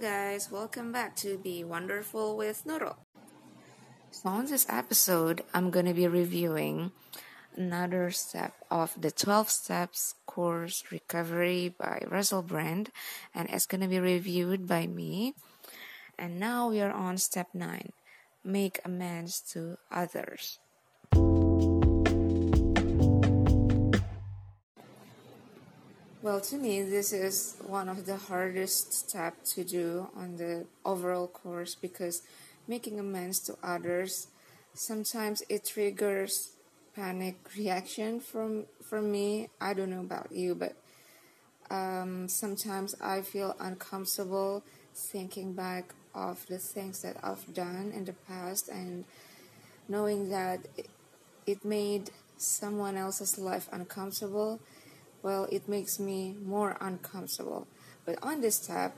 guys, 0.00 0.50
welcome 0.50 0.92
back 0.92 1.14
to 1.14 1.36
Be 1.36 1.62
Wonderful 1.62 2.34
with 2.34 2.64
Nurul. 2.64 2.96
So, 4.10 4.30
on 4.30 4.46
this 4.46 4.64
episode, 4.66 5.44
I'm 5.52 5.68
gonna 5.68 5.92
be 5.92 6.08
reviewing 6.08 6.92
another 7.54 8.10
step 8.10 8.54
of 8.70 8.96
the 8.98 9.10
12 9.10 9.50
steps 9.50 10.14
course 10.24 10.84
recovery 10.90 11.74
by 11.76 12.00
Russell 12.08 12.40
Brand, 12.40 12.88
and 13.34 13.50
it's 13.50 13.66
gonna 13.66 13.88
be 13.88 14.00
reviewed 14.00 14.66
by 14.66 14.86
me. 14.86 15.34
And 16.18 16.40
now 16.40 16.70
we 16.70 16.80
are 16.80 16.92
on 16.92 17.18
step 17.18 17.48
9 17.52 17.92
make 18.42 18.80
amends 18.86 19.42
to 19.52 19.76
others. 19.92 20.60
Well, 26.22 26.40
to 26.42 26.56
me, 26.56 26.82
this 26.82 27.12
is 27.14 27.56
one 27.66 27.88
of 27.88 28.04
the 28.04 28.16
hardest 28.16 28.92
steps 28.92 29.54
to 29.54 29.64
do 29.64 30.08
on 30.14 30.36
the 30.36 30.66
overall 30.84 31.26
course 31.26 31.74
because 31.74 32.22
making 32.68 32.98
amends 33.00 33.40
to 33.40 33.56
others 33.62 34.28
sometimes 34.74 35.42
it 35.48 35.64
triggers 35.64 36.50
panic 36.94 37.36
reaction 37.56 38.20
from 38.20 38.66
from 38.82 39.10
me. 39.10 39.48
I 39.60 39.72
don't 39.74 39.90
know 39.90 40.00
about 40.00 40.30
you, 40.30 40.54
but 40.54 40.74
um, 41.70 42.28
sometimes 42.28 42.94
I 43.00 43.22
feel 43.22 43.54
uncomfortable 43.58 44.62
thinking 44.94 45.54
back 45.54 45.94
of 46.14 46.46
the 46.48 46.58
things 46.58 47.02
that 47.02 47.16
I've 47.22 47.54
done 47.54 47.92
in 47.94 48.04
the 48.04 48.12
past 48.12 48.68
and 48.68 49.04
knowing 49.88 50.30
that 50.30 50.60
it 51.46 51.64
made 51.64 52.10
someone 52.36 52.96
else's 52.96 53.38
life 53.38 53.68
uncomfortable 53.72 54.60
well, 55.22 55.46
it 55.50 55.68
makes 55.68 55.98
me 55.98 56.34
more 56.44 56.76
uncomfortable. 56.80 57.66
But 58.04 58.18
on 58.22 58.40
this 58.40 58.56
step, 58.56 58.96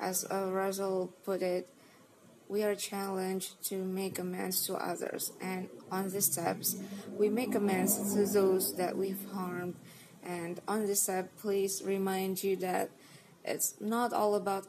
as 0.00 0.26
Russell 0.30 1.12
put 1.24 1.42
it, 1.42 1.68
we 2.48 2.62
are 2.64 2.74
challenged 2.74 3.62
to 3.64 3.76
make 3.76 4.18
amends 4.18 4.66
to 4.66 4.74
others. 4.74 5.32
And 5.40 5.68
on 5.90 6.10
these 6.10 6.26
steps, 6.26 6.76
we 7.16 7.28
make 7.28 7.54
amends 7.54 8.14
to 8.14 8.26
those 8.26 8.74
that 8.76 8.96
we've 8.96 9.24
harmed. 9.32 9.76
And 10.24 10.60
on 10.68 10.86
this 10.86 11.02
step, 11.02 11.30
please 11.38 11.82
remind 11.84 12.42
you 12.42 12.56
that 12.56 12.90
it's 13.44 13.74
not 13.80 14.12
all 14.12 14.34
about 14.34 14.66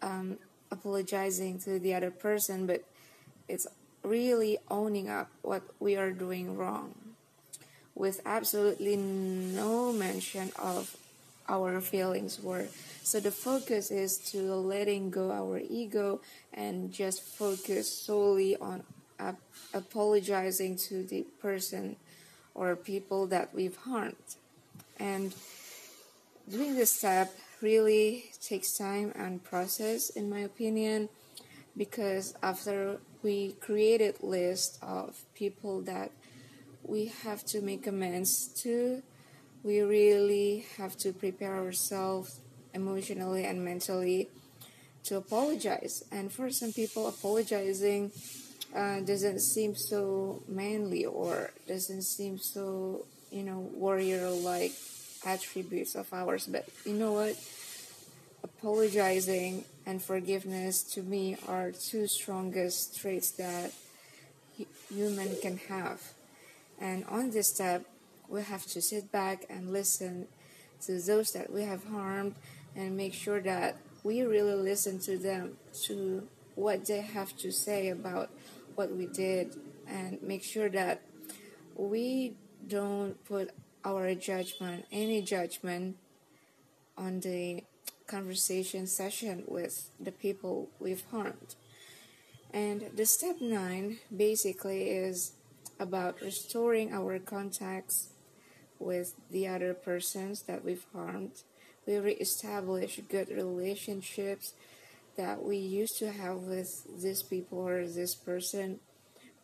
um, 0.00 0.38
apologizing 0.70 1.58
to 1.60 1.78
the 1.78 1.94
other 1.94 2.10
person, 2.10 2.66
but 2.66 2.84
it's 3.48 3.66
really 4.02 4.58
owning 4.70 5.08
up 5.08 5.30
what 5.42 5.62
we 5.80 5.96
are 5.96 6.12
doing 6.12 6.56
wrong 6.56 6.94
with 7.94 8.20
absolutely 8.26 8.96
no 8.96 9.92
mention 9.92 10.50
of 10.58 10.96
our 11.48 11.80
feelings 11.80 12.40
were. 12.42 12.66
So 13.02 13.20
the 13.20 13.30
focus 13.30 13.90
is 13.90 14.18
to 14.32 14.54
letting 14.54 15.10
go 15.10 15.30
our 15.30 15.60
ego 15.68 16.20
and 16.52 16.92
just 16.92 17.22
focus 17.22 17.90
solely 17.92 18.56
on 18.56 18.82
ap- 19.18 19.40
apologizing 19.72 20.76
to 20.88 21.02
the 21.02 21.22
person 21.40 21.96
or 22.54 22.76
people 22.76 23.26
that 23.26 23.54
we've 23.54 23.76
harmed. 23.76 24.16
And 24.98 25.34
doing 26.48 26.76
this 26.76 26.92
step 26.92 27.32
really 27.60 28.26
takes 28.42 28.76
time 28.76 29.12
and 29.14 29.42
process 29.42 30.10
in 30.10 30.28
my 30.28 30.40
opinion 30.40 31.08
because 31.76 32.34
after 32.42 32.98
we 33.22 33.52
created 33.60 34.14
list 34.22 34.78
of 34.82 35.22
people 35.34 35.80
that 35.82 36.10
we 36.86 37.06
have 37.24 37.44
to 37.46 37.60
make 37.60 37.86
amends 37.86 38.48
to. 38.62 39.02
We 39.62 39.80
really 39.80 40.66
have 40.76 40.96
to 40.98 41.12
prepare 41.12 41.56
ourselves 41.56 42.40
emotionally 42.74 43.44
and 43.44 43.64
mentally 43.64 44.28
to 45.04 45.16
apologize. 45.16 46.04
And 46.10 46.32
for 46.32 46.50
some 46.50 46.72
people, 46.72 47.08
apologizing 47.08 48.12
uh, 48.74 49.00
doesn't 49.00 49.40
seem 49.40 49.74
so 49.74 50.42
manly 50.48 51.06
or 51.06 51.50
doesn't 51.66 52.02
seem 52.02 52.38
so, 52.38 53.06
you 53.30 53.42
know, 53.42 53.58
warrior 53.72 54.28
like 54.30 54.72
attributes 55.24 55.94
of 55.94 56.12
ours. 56.12 56.46
But 56.46 56.68
you 56.84 56.94
know 56.94 57.12
what? 57.12 57.36
Apologizing 58.42 59.64
and 59.86 60.02
forgiveness 60.02 60.82
to 60.94 61.02
me 61.02 61.36
are 61.48 61.70
two 61.70 62.06
strongest 62.06 62.98
traits 62.98 63.30
that 63.32 63.72
human 64.90 65.36
can 65.40 65.58
have. 65.68 66.13
And 66.80 67.04
on 67.06 67.30
this 67.30 67.48
step, 67.48 67.84
we 68.28 68.42
have 68.42 68.66
to 68.66 68.80
sit 68.80 69.10
back 69.12 69.46
and 69.48 69.72
listen 69.72 70.26
to 70.86 71.00
those 71.00 71.32
that 71.32 71.52
we 71.52 71.62
have 71.62 71.84
harmed 71.84 72.34
and 72.76 72.96
make 72.96 73.14
sure 73.14 73.40
that 73.40 73.76
we 74.02 74.22
really 74.22 74.54
listen 74.54 74.98
to 75.00 75.16
them, 75.16 75.56
to 75.84 76.26
what 76.54 76.84
they 76.86 77.00
have 77.00 77.36
to 77.38 77.50
say 77.50 77.88
about 77.88 78.30
what 78.74 78.94
we 78.94 79.06
did, 79.06 79.56
and 79.86 80.22
make 80.22 80.42
sure 80.42 80.68
that 80.68 81.00
we 81.76 82.34
don't 82.68 83.22
put 83.24 83.50
our 83.84 84.14
judgment, 84.14 84.84
any 84.90 85.22
judgment, 85.22 85.96
on 86.96 87.20
the 87.20 87.62
conversation 88.06 88.86
session 88.86 89.42
with 89.48 89.90
the 89.98 90.12
people 90.12 90.68
we've 90.78 91.04
harmed. 91.10 91.54
And 92.52 92.90
the 92.94 93.06
step 93.06 93.40
nine 93.40 93.98
basically 94.14 94.90
is 94.90 95.32
about 95.78 96.20
restoring 96.20 96.92
our 96.92 97.18
contacts 97.18 98.08
with 98.78 99.14
the 99.30 99.46
other 99.46 99.74
persons 99.74 100.42
that 100.42 100.64
we've 100.64 100.86
harmed. 100.92 101.42
We 101.86 101.96
reestablish 101.98 103.00
good 103.08 103.28
relationships 103.28 104.54
that 105.16 105.42
we 105.42 105.56
used 105.56 105.98
to 105.98 106.10
have 106.10 106.38
with 106.38 107.02
this 107.02 107.22
people 107.22 107.58
or 107.58 107.86
this 107.86 108.14
person. 108.14 108.80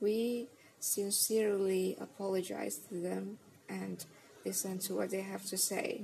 We 0.01 0.49
sincerely 0.79 1.97
apologize 2.01 2.79
to 2.89 2.95
them 2.95 3.39
and 3.69 4.05
listen 4.45 4.79
to 4.79 4.95
what 4.95 5.11
they 5.11 5.21
have 5.21 5.45
to 5.47 5.57
say. 5.57 6.03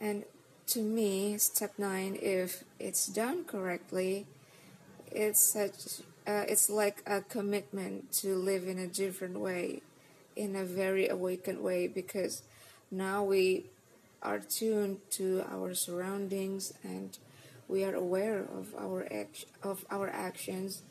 And 0.00 0.24
to 0.68 0.80
me, 0.80 1.36
step 1.38 1.72
nine, 1.78 2.16
if 2.20 2.64
it's 2.78 3.06
done 3.06 3.44
correctly, 3.44 4.26
it's 5.10 5.42
such 5.42 6.04
uh, 6.26 6.44
it's 6.48 6.70
like 6.70 7.02
a 7.06 7.20
commitment 7.22 8.12
to 8.12 8.36
live 8.36 8.66
in 8.68 8.78
a 8.78 8.86
different 8.86 9.38
way, 9.38 9.82
in 10.36 10.56
a 10.56 10.64
very 10.64 11.08
awakened 11.08 11.62
way, 11.62 11.86
because 11.88 12.42
now 12.90 13.24
we 13.24 13.66
are 14.22 14.38
tuned 14.38 14.98
to 15.10 15.44
our 15.50 15.74
surroundings 15.74 16.72
and 16.82 17.18
we 17.68 17.84
are 17.84 17.94
aware 17.94 18.40
of 18.40 18.74
our 18.78 19.06
act- 19.12 19.46
of 19.62 19.84
our 19.90 20.08
actions. 20.08 20.82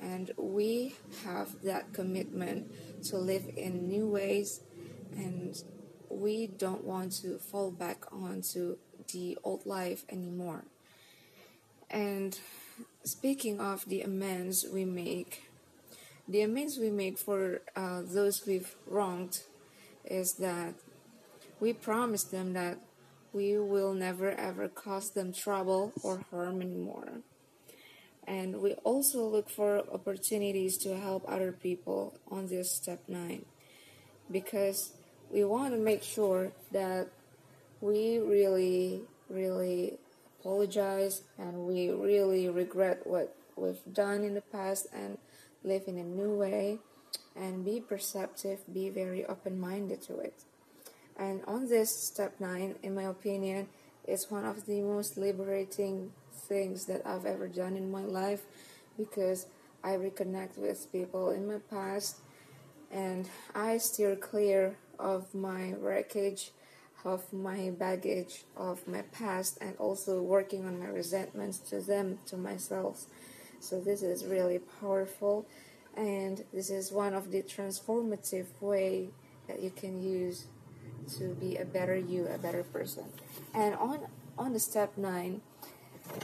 And 0.00 0.32
we 0.36 0.96
have 1.24 1.62
that 1.62 1.92
commitment 1.92 2.72
to 3.04 3.18
live 3.18 3.44
in 3.56 3.88
new 3.88 4.08
ways 4.08 4.60
and 5.14 5.62
we 6.08 6.46
don't 6.46 6.84
want 6.84 7.12
to 7.22 7.38
fall 7.38 7.70
back 7.70 8.04
onto 8.12 8.76
the 9.12 9.38
old 9.44 9.64
life 9.66 10.04
anymore. 10.08 10.64
And 11.90 12.38
speaking 13.04 13.60
of 13.60 13.84
the 13.88 14.02
amends 14.02 14.66
we 14.72 14.84
make, 14.84 15.50
the 16.28 16.42
amends 16.42 16.78
we 16.78 16.90
make 16.90 17.18
for 17.18 17.62
uh, 17.74 18.02
those 18.02 18.46
we've 18.46 18.74
wronged 18.86 19.42
is 20.04 20.34
that 20.34 20.74
we 21.60 21.72
promise 21.72 22.24
them 22.24 22.52
that 22.52 22.78
we 23.32 23.58
will 23.58 23.94
never 23.94 24.30
ever 24.30 24.68
cause 24.68 25.10
them 25.10 25.32
trouble 25.32 25.92
or 26.02 26.24
harm 26.30 26.60
anymore. 26.60 27.22
And 28.26 28.60
we 28.60 28.74
also 28.84 29.26
look 29.26 29.50
for 29.50 29.78
opportunities 29.92 30.78
to 30.78 30.96
help 30.96 31.24
other 31.26 31.50
people 31.50 32.14
on 32.30 32.46
this 32.46 32.70
step 32.70 33.02
nine 33.08 33.44
because 34.30 34.92
we 35.30 35.44
want 35.44 35.74
to 35.74 35.78
make 35.78 36.02
sure 36.02 36.52
that 36.70 37.08
we 37.80 38.18
really, 38.18 39.00
really 39.28 39.98
apologize 40.42 41.22
and 41.38 41.66
we 41.66 41.90
really 41.90 42.48
regret 42.48 43.06
what 43.06 43.34
we've 43.56 43.80
done 43.92 44.24
in 44.24 44.34
the 44.34 44.40
past 44.40 44.86
and 44.92 45.18
live 45.62 45.82
in 45.86 45.98
a 45.98 46.02
new 46.02 46.34
way 46.34 46.78
and 47.36 47.64
be 47.64 47.80
perceptive, 47.80 48.58
be 48.72 48.90
very 48.90 49.24
open 49.26 49.58
minded 49.58 50.02
to 50.02 50.18
it. 50.18 50.34
And 51.16 51.42
on 51.46 51.68
this 51.68 51.94
step 51.94 52.40
nine, 52.40 52.74
in 52.82 52.94
my 52.94 53.04
opinion, 53.04 53.68
is 54.06 54.30
one 54.30 54.44
of 54.44 54.66
the 54.66 54.80
most 54.80 55.16
liberating 55.16 56.12
things 56.48 56.86
that 56.86 57.06
I've 57.06 57.26
ever 57.26 57.46
done 57.46 57.76
in 57.76 57.90
my 57.90 58.02
life 58.02 58.42
because 58.98 59.46
I 59.84 59.90
reconnect 59.90 60.58
with 60.58 60.90
people 60.90 61.30
in 61.30 61.46
my 61.46 61.58
past 61.70 62.16
and 62.90 63.28
I 63.54 63.78
steer 63.78 64.16
clear 64.16 64.76
of 64.98 65.32
my 65.34 65.74
wreckage 65.78 66.50
of 67.04 67.32
my 67.32 67.70
baggage 67.70 68.44
of 68.56 68.86
my 68.86 69.02
past 69.02 69.58
and 69.60 69.76
also 69.78 70.22
working 70.22 70.66
on 70.66 70.78
my 70.78 70.86
resentments 70.86 71.58
to 71.58 71.80
them 71.80 72.18
to 72.26 72.36
myself 72.36 73.06
so 73.60 73.80
this 73.80 74.02
is 74.02 74.24
really 74.24 74.60
powerful 74.80 75.46
and 75.96 76.44
this 76.52 76.70
is 76.70 76.92
one 76.92 77.14
of 77.14 77.30
the 77.30 77.42
transformative 77.42 78.46
way 78.60 79.08
that 79.48 79.60
you 79.60 79.70
can 79.70 80.02
use 80.02 80.46
to 81.18 81.34
be 81.34 81.56
a 81.56 81.64
better 81.64 81.96
you 81.96 82.26
a 82.28 82.38
better 82.38 82.62
person 82.62 83.04
and 83.54 83.74
on 83.74 84.00
on 84.38 84.52
the 84.52 84.60
step 84.60 84.96
nine 84.96 85.40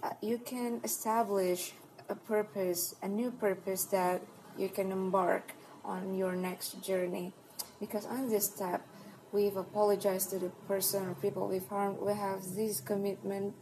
uh, 0.02 0.10
you 0.20 0.38
can 0.38 0.80
establish 0.84 1.72
a 2.08 2.14
purpose, 2.14 2.94
a 3.02 3.08
new 3.08 3.30
purpose 3.30 3.84
that 3.84 4.22
you 4.56 4.68
can 4.68 4.90
embark 4.92 5.52
on 5.84 6.14
your 6.14 6.34
next 6.34 6.82
journey. 6.82 7.32
Because 7.80 8.06
on 8.06 8.28
this 8.28 8.46
step, 8.46 8.86
we've 9.32 9.56
apologized 9.56 10.30
to 10.30 10.38
the 10.38 10.50
person 10.66 11.08
or 11.08 11.14
people 11.14 11.48
we've 11.48 11.68
harmed. 11.68 11.98
We 12.00 12.14
have 12.14 12.54
this 12.54 12.80
commitment 12.80 13.54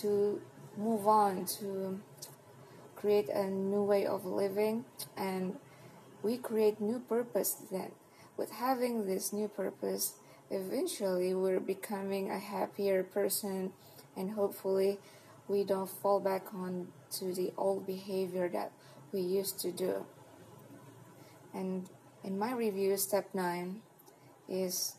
to 0.00 0.40
move 0.76 1.06
on, 1.06 1.46
to 1.60 2.00
create 2.96 3.28
a 3.28 3.46
new 3.46 3.82
way 3.82 4.06
of 4.06 4.24
living, 4.24 4.84
and 5.16 5.56
we 6.22 6.36
create 6.36 6.80
new 6.80 7.00
purpose 7.00 7.56
then. 7.70 7.92
With 8.36 8.50
having 8.50 9.06
this 9.06 9.32
new 9.32 9.48
purpose, 9.48 10.14
eventually 10.50 11.34
we're 11.34 11.60
becoming 11.60 12.30
a 12.30 12.38
happier 12.38 13.02
person 13.02 13.72
and 14.16 14.30
hopefully 14.30 14.98
we 15.48 15.64
don't 15.64 15.90
fall 15.90 16.20
back 16.20 16.54
on 16.54 16.88
to 17.10 17.32
the 17.32 17.52
old 17.56 17.86
behavior 17.86 18.48
that 18.48 18.72
we 19.12 19.20
used 19.20 19.58
to 19.60 19.72
do 19.72 20.04
and 21.52 21.88
in 22.22 22.38
my 22.38 22.52
review 22.52 22.96
step 22.96 23.28
9 23.34 23.80
is 24.48 24.96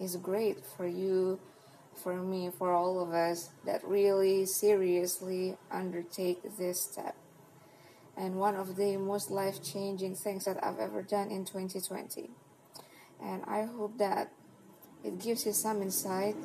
is 0.00 0.16
great 0.16 0.58
for 0.76 0.86
you 0.86 1.38
for 2.02 2.16
me 2.16 2.50
for 2.58 2.72
all 2.72 3.00
of 3.00 3.12
us 3.12 3.50
that 3.64 3.86
really 3.86 4.44
seriously 4.44 5.56
undertake 5.70 6.40
this 6.58 6.80
step 6.80 7.14
and 8.16 8.36
one 8.36 8.56
of 8.56 8.76
the 8.76 8.96
most 8.96 9.30
life-changing 9.30 10.14
things 10.14 10.44
that 10.44 10.62
I've 10.62 10.78
ever 10.78 11.02
done 11.02 11.30
in 11.30 11.44
2020 11.44 12.30
and 13.22 13.42
I 13.46 13.62
hope 13.62 13.96
that 13.98 14.30
it 15.04 15.20
gives 15.20 15.44
you 15.46 15.52
some 15.52 15.82
insight. 15.82 16.36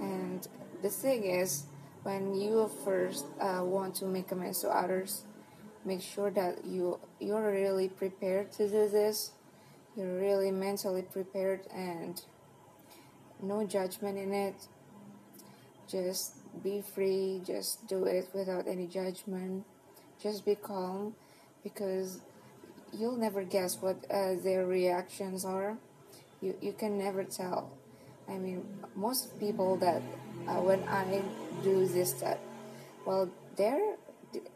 And 0.00 0.46
the 0.82 0.90
thing 0.90 1.24
is, 1.24 1.64
when 2.02 2.34
you 2.34 2.70
first 2.84 3.24
uh, 3.40 3.62
want 3.62 3.94
to 3.96 4.04
make 4.04 4.30
amends 4.30 4.60
to 4.60 4.68
others, 4.68 5.24
make 5.84 6.02
sure 6.02 6.30
that 6.30 6.64
you 6.64 7.00
you're 7.18 7.50
really 7.50 7.88
prepared 7.88 8.52
to 8.52 8.68
do 8.68 8.88
this. 8.88 9.32
You're 9.96 10.18
really 10.18 10.50
mentally 10.50 11.02
prepared 11.02 11.60
and 11.72 12.20
no 13.42 13.64
judgment 13.66 14.18
in 14.18 14.32
it. 14.32 14.54
Just 15.88 16.34
be 16.62 16.82
free. 16.82 17.40
Just 17.44 17.86
do 17.86 18.04
it 18.04 18.28
without 18.34 18.66
any 18.66 18.86
judgment. 18.86 19.64
Just 20.20 20.44
be 20.44 20.54
calm, 20.54 21.14
because 21.62 22.20
you'll 22.92 23.16
never 23.16 23.42
guess 23.44 23.80
what 23.80 23.96
uh, 24.10 24.34
their 24.42 24.66
reactions 24.66 25.44
are. 25.44 25.76
You 26.40 26.56
you 26.60 26.72
can 26.72 26.98
never 26.98 27.24
tell 27.24 27.70
I 28.28 28.38
mean, 28.38 28.64
most 28.94 29.38
people 29.38 29.76
that 29.76 30.02
uh, 30.48 30.60
when 30.60 30.82
I 30.88 31.22
do 31.62 31.86
this 31.86 32.12
that, 32.24 32.38
well, 33.04 33.28
they're 33.56 33.96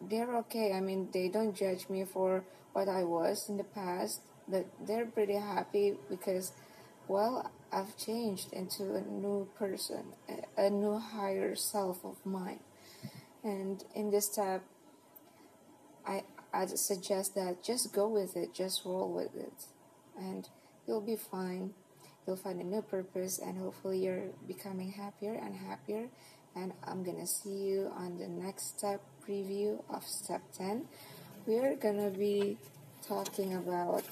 they're 0.00 0.36
okay. 0.38 0.72
I 0.72 0.80
mean, 0.80 1.08
they 1.12 1.28
don't 1.28 1.54
judge 1.54 1.88
me 1.88 2.04
for 2.04 2.44
what 2.72 2.88
I 2.88 3.04
was 3.04 3.48
in 3.48 3.56
the 3.56 3.64
past, 3.64 4.22
but 4.48 4.66
they're 4.86 5.06
pretty 5.06 5.34
happy 5.34 5.94
because, 6.08 6.52
well, 7.06 7.50
I've 7.72 7.96
changed 7.96 8.52
into 8.52 8.94
a 8.94 9.02
new 9.02 9.48
person, 9.58 10.04
a, 10.56 10.70
new 10.70 10.98
higher 10.98 11.54
self 11.54 12.04
of 12.04 12.16
mine, 12.24 12.60
and 13.44 13.84
in 13.94 14.10
this 14.10 14.26
step, 14.26 14.62
I 16.06 16.24
I 16.52 16.66
suggest 16.66 17.34
that 17.34 17.62
just 17.62 17.92
go 17.92 18.08
with 18.08 18.36
it, 18.36 18.54
just 18.54 18.84
roll 18.84 19.12
with 19.12 19.36
it, 19.36 19.66
and 20.18 20.48
you'll 20.86 21.02
be 21.02 21.16
fine. 21.16 21.74
You'll 22.26 22.36
find 22.36 22.60
a 22.60 22.64
new 22.64 22.82
purpose 22.82 23.38
and 23.38 23.56
hopefully 23.56 23.98
you're 24.04 24.28
becoming 24.46 24.92
happier 24.92 25.34
and 25.34 25.54
happier. 25.54 26.08
And 26.56 26.72
i'm 26.84 27.04
gonna 27.04 27.26
see 27.26 27.56
you 27.68 27.92
on 27.96 28.18
the 28.18 28.26
next 28.28 28.78
step 28.78 29.00
preview 29.26 29.82
of 29.90 30.04
step 30.04 30.42
10 30.56 30.86
we're 31.46 31.76
gonna 31.76 32.10
be 32.10 32.58
talking 33.06 33.54
about 33.54 34.02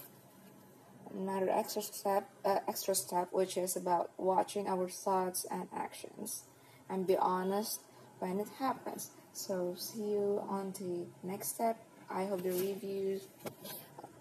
another 1.17 1.51
extra 1.51 1.83
step 1.83 2.29
uh, 2.45 2.59
extra 2.69 2.95
step 2.95 3.29
which 3.33 3.57
is 3.57 3.77
about 3.77 4.11
watching 4.19 4.69
our 4.69 4.89
thoughts 4.89 5.47
and 5.51 5.69
actions 5.75 6.45
and 6.89 7.07
be 7.07 7.17
honest 7.17 7.81
when 8.19 8.41
it 8.41 8.49
happens. 8.59 9.11
So 9.33 9.75
see 9.77 10.03
you 10.03 10.43
on 10.49 10.73
the 10.79 11.07
next 11.27 11.49
step. 11.49 11.79
I 12.11 12.25
hope 12.25 12.43
the 12.43 12.51
review 12.51 13.21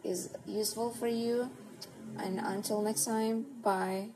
is 0.03 0.29
useful 0.45 0.91
for 0.91 1.07
you. 1.07 1.49
And 2.17 2.39
until 2.39 2.81
next 2.81 3.05
time, 3.05 3.45
bye. 3.61 4.09